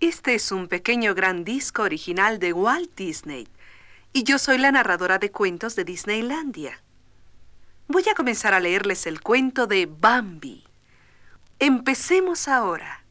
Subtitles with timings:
[0.00, 3.46] Este es un pequeño gran disco original de Walt Disney
[4.14, 6.82] y yo soy la narradora de cuentos de Disneylandia.
[7.86, 10.64] Voy a comenzar a leerles el cuento de Bambi.
[11.58, 13.04] Empecemos ahora.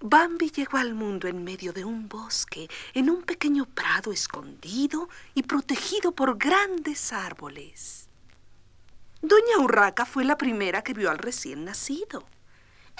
[0.00, 5.44] Bambi llegó al mundo en medio de un bosque, en un pequeño prado escondido y
[5.44, 8.08] protegido por grandes árboles.
[9.22, 12.24] Doña Urraca fue la primera que vio al recién nacido.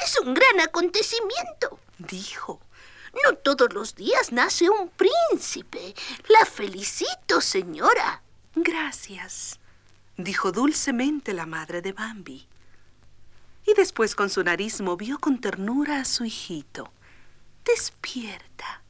[0.00, 2.60] Es un gran acontecimiento, dijo.
[3.12, 5.94] No todos los días nace un príncipe.
[6.28, 8.22] La felicito, señora.
[8.54, 9.58] Gracias,
[10.16, 12.46] dijo dulcemente la madre de Bambi.
[13.66, 16.90] Y después con su nariz movió con ternura a su hijito.
[17.64, 18.82] Despierta,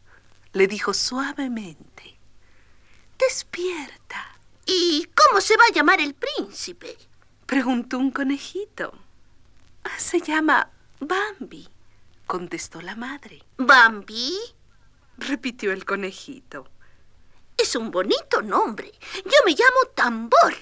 [0.52, 2.18] le dijo suavemente.
[3.18, 4.38] Despierta.
[4.64, 6.96] ¿Y cómo se va a llamar el príncipe?
[7.46, 8.92] Preguntó un conejito.
[9.96, 11.68] Se llama Bambi
[12.28, 13.42] contestó la madre.
[13.56, 14.38] ¿Bambi?
[15.16, 16.68] repitió el conejito.
[17.56, 18.92] Es un bonito nombre.
[19.24, 20.54] Yo me llamo Tambor,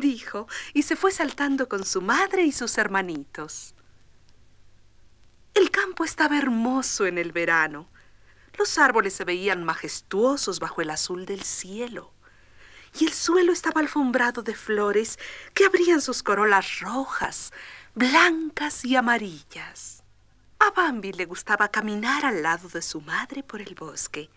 [0.00, 3.74] dijo, y se fue saltando con su madre y sus hermanitos.
[5.54, 7.88] El campo estaba hermoso en el verano.
[8.58, 12.12] Los árboles se veían majestuosos bajo el azul del cielo.
[12.98, 15.18] Y el suelo estaba alfombrado de flores
[15.54, 17.52] que abrían sus corolas rojas,
[17.94, 19.99] blancas y amarillas.
[20.62, 24.28] A Bambi le gustaba caminar al lado de su madre por el bosque.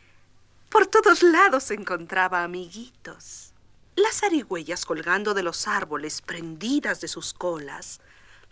[0.70, 3.54] Por todos lados encontraba amiguitos.
[3.98, 8.00] Las arigüeyas colgando de los árboles prendidas de sus colas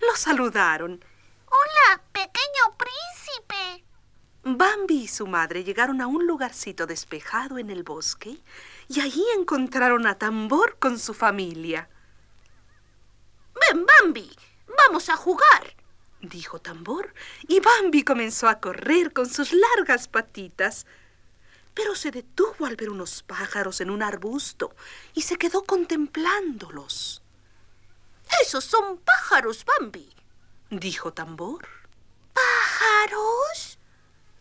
[0.02, 1.02] lo saludaron.
[1.46, 3.86] Hola, pequeño príncipe.
[4.44, 8.38] Bambi y su madre llegaron a un lugarcito despejado en el bosque
[8.90, 11.88] y allí encontraron a Tambor con su familia.
[13.62, 14.30] Ven, Bambi,
[14.78, 15.81] vamos a jugar
[16.22, 17.14] dijo Tambor,
[17.48, 20.86] y Bambi comenzó a correr con sus largas patitas.
[21.74, 24.76] Pero se detuvo al ver unos pájaros en un arbusto
[25.14, 27.22] y se quedó contemplándolos.
[28.42, 30.10] Esos son pájaros, Bambi,
[30.70, 31.68] dijo Tambor.
[32.34, 33.78] ¿Pájaros?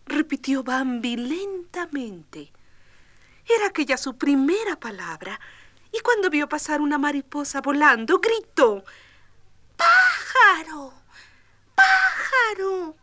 [0.06, 2.52] repitió Bambi lentamente.
[3.46, 5.40] Era aquella su primera palabra,
[5.92, 8.84] y cuando vio pasar una mariposa volando, gritó
[9.76, 10.99] ¡Pájaro!
[11.80, 12.96] Pájaro.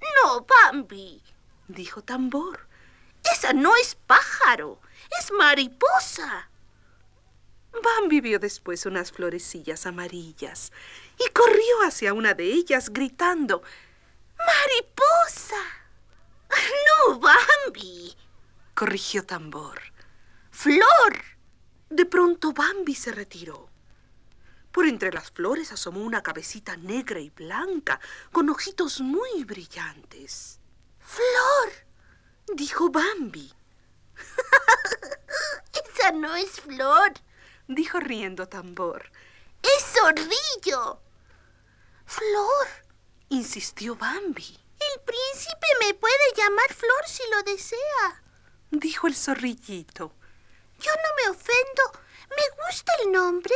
[0.00, 1.22] No, Bambi,
[1.68, 2.66] dijo Tambor.
[3.32, 4.80] Esa no es pájaro,
[5.20, 6.50] es mariposa.
[7.82, 10.72] Bambi vio después unas florecillas amarillas
[11.18, 13.62] y corrió hacia una de ellas gritando,
[14.38, 15.62] ¡Mariposa!
[16.50, 18.16] No, Bambi,
[18.74, 19.80] corrigió Tambor.
[20.50, 21.22] ¡Flor!
[21.90, 23.68] De pronto Bambi se retiró.
[24.76, 27.98] Por entre las flores asomó una cabecita negra y blanca,
[28.30, 30.60] con ojitos muy brillantes.
[30.98, 31.72] ¡Flor!
[32.54, 33.50] dijo Bambi.
[35.72, 37.14] Esa no es flor,
[37.66, 39.10] dijo riendo Tambor.
[39.62, 41.00] Es zorrillo.
[42.04, 42.68] Flor,
[43.30, 44.60] insistió Bambi.
[44.78, 48.22] El príncipe me puede llamar Flor si lo desea,
[48.72, 50.12] dijo el zorrillito.
[50.78, 52.04] Yo no me ofendo.
[52.28, 53.54] Me gusta el nombre.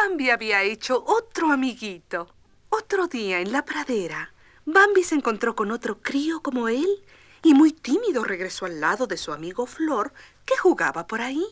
[0.00, 2.32] Bambi había hecho otro amiguito.
[2.68, 4.32] Otro día en la pradera,
[4.64, 7.04] Bambi se encontró con otro crío como él
[7.42, 10.12] y muy tímido regresó al lado de su amigo Flor,
[10.46, 11.44] que jugaba por ahí.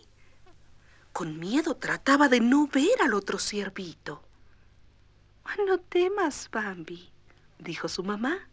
[1.13, 4.23] Con miedo trataba de no ver al otro ciervito.
[5.67, 7.11] No temas, Bambi,
[7.59, 8.49] dijo su mamá.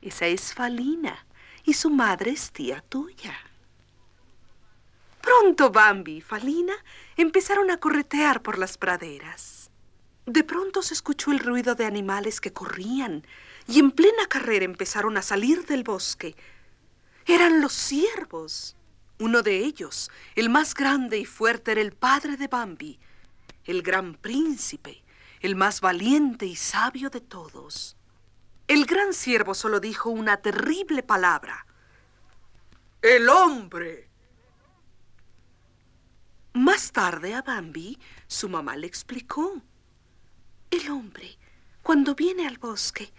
[0.00, 1.26] Esa es Falina
[1.64, 3.34] y su madre es tía tuya.
[5.20, 6.74] Pronto Bambi y Falina
[7.16, 9.70] empezaron a corretear por las praderas.
[10.26, 13.26] De pronto se escuchó el ruido de animales que corrían
[13.66, 16.36] y en plena carrera empezaron a salir del bosque.
[17.26, 18.76] Eran los ciervos.
[19.20, 23.00] Uno de ellos, el más grande y fuerte, era el padre de Bambi,
[23.64, 25.02] el gran príncipe,
[25.40, 27.96] el más valiente y sabio de todos.
[28.68, 31.66] El gran ciervo solo dijo una terrible palabra.
[33.02, 34.07] El hombre.
[36.52, 39.62] Más tarde a Bambi, su mamá le explicó.
[40.70, 41.38] El hombre,
[41.82, 43.12] cuando viene al bosque,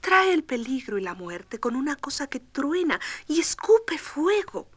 [0.00, 4.68] trae el peligro y la muerte con una cosa que truena y escupe fuego.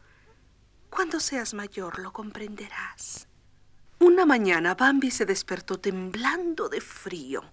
[0.90, 3.28] Cuando seas mayor lo comprenderás.
[3.98, 7.44] Una mañana Bambi se despertó temblando de frío.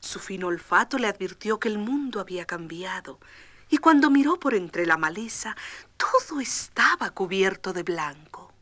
[0.00, 3.20] Su fino olfato le advirtió que el mundo había cambiado,
[3.68, 5.56] y cuando miró por entre la maleza,
[5.96, 8.55] todo estaba cubierto de blanco.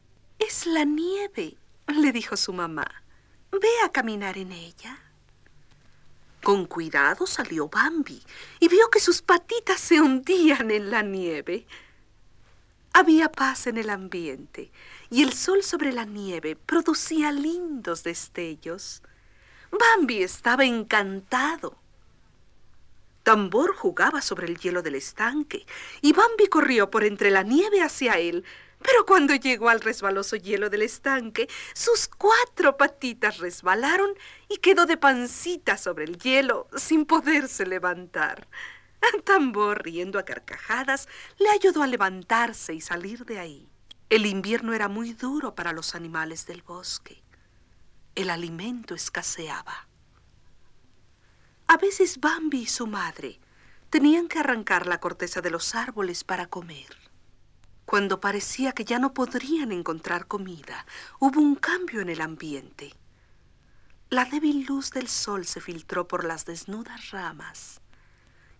[0.46, 1.56] Es la nieve,
[1.86, 2.86] le dijo su mamá.
[3.50, 4.98] Ve a caminar en ella.
[6.42, 8.22] Con cuidado salió Bambi
[8.60, 11.66] y vio que sus patitas se hundían en la nieve.
[12.92, 14.70] Había paz en el ambiente
[15.08, 19.02] y el sol sobre la nieve producía lindos destellos.
[19.70, 21.78] Bambi estaba encantado.
[23.22, 25.64] Tambor jugaba sobre el hielo del estanque
[26.02, 28.44] y Bambi corrió por entre la nieve hacia él,
[28.84, 34.10] pero cuando llegó al resbaloso hielo del estanque, sus cuatro patitas resbalaron
[34.50, 38.46] y quedó de pancita sobre el hielo sin poderse levantar.
[39.24, 41.08] Tambor, riendo a carcajadas,
[41.38, 43.68] le ayudó a levantarse y salir de ahí.
[44.10, 47.22] El invierno era muy duro para los animales del bosque.
[48.14, 49.88] El alimento escaseaba.
[51.68, 53.40] A veces Bambi y su madre
[53.88, 57.03] tenían que arrancar la corteza de los árboles para comer.
[57.94, 60.84] Cuando parecía que ya no podrían encontrar comida,
[61.20, 62.92] hubo un cambio en el ambiente.
[64.10, 67.80] La débil luz del sol se filtró por las desnudas ramas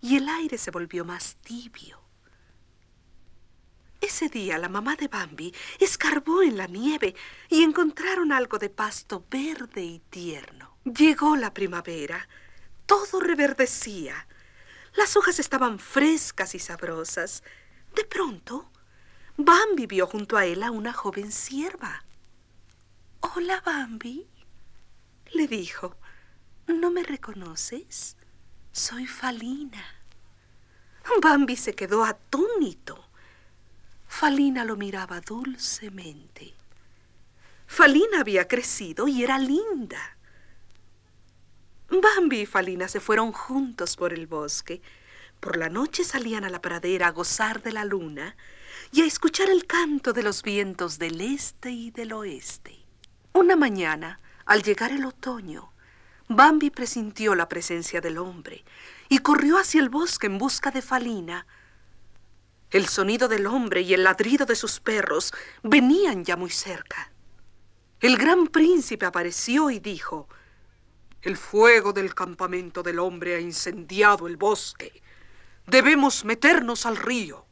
[0.00, 2.00] y el aire se volvió más tibio.
[4.00, 7.16] Ese día la mamá de Bambi escarbó en la nieve
[7.48, 10.76] y encontraron algo de pasto verde y tierno.
[10.84, 12.28] Llegó la primavera,
[12.86, 14.28] todo reverdecía.
[14.94, 17.42] Las hojas estaban frescas y sabrosas.
[17.96, 18.70] De pronto,
[19.36, 22.04] Bambi vio junto a él a una joven sierva.
[23.20, 24.26] Hola, Bambi,
[25.32, 25.96] le dijo.
[26.66, 28.16] ¿No me reconoces?
[28.72, 29.84] Soy Falina.
[31.20, 33.04] Bambi se quedó atónito.
[34.06, 36.54] Falina lo miraba dulcemente.
[37.66, 40.16] Falina había crecido y era linda.
[41.90, 44.80] Bambi y Falina se fueron juntos por el bosque.
[45.44, 48.34] Por la noche salían a la pradera a gozar de la luna
[48.92, 52.86] y a escuchar el canto de los vientos del este y del oeste.
[53.34, 55.74] Una mañana, al llegar el otoño,
[56.28, 58.64] Bambi presintió la presencia del hombre
[59.10, 61.46] y corrió hacia el bosque en busca de Falina.
[62.70, 67.12] El sonido del hombre y el ladrido de sus perros venían ya muy cerca.
[68.00, 70.26] El gran príncipe apareció y dijo,
[71.20, 75.03] El fuego del campamento del hombre ha incendiado el bosque.
[75.66, 77.46] Debemos meternos al río.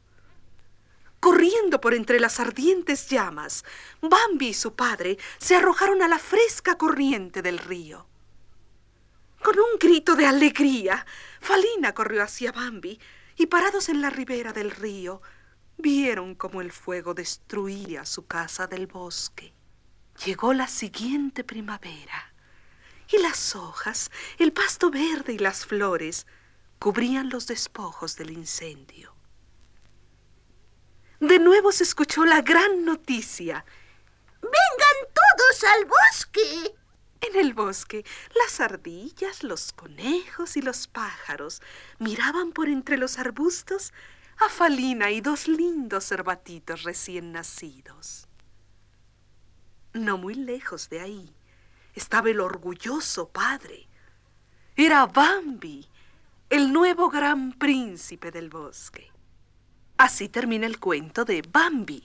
[1.18, 3.64] Corriendo por entre las ardientes llamas,
[4.00, 8.06] Bambi y su padre se arrojaron a la fresca corriente del río.
[9.42, 11.06] Con un grito de alegría,
[11.40, 13.00] Falina corrió hacia Bambi
[13.36, 15.22] y parados en la ribera del río,
[15.78, 19.52] vieron cómo el fuego destruía su casa del bosque.
[20.24, 22.34] Llegó la siguiente primavera
[23.10, 26.26] y las hojas, el pasto verde y las flores
[26.82, 29.14] cubrían los despojos del incendio.
[31.20, 33.64] De nuevo se escuchó la gran noticia.
[34.40, 36.74] ¡Vengan todos al bosque!
[37.20, 41.62] En el bosque, las ardillas, los conejos y los pájaros
[42.00, 43.92] miraban por entre los arbustos
[44.44, 48.26] a Falina y dos lindos cerbatitos recién nacidos.
[49.92, 51.32] No muy lejos de ahí
[51.94, 53.86] estaba el orgulloso padre.
[54.74, 55.88] Era Bambi,
[56.52, 59.10] el nuevo gran príncipe del bosque.
[59.96, 62.04] Así termina el cuento de Bambi,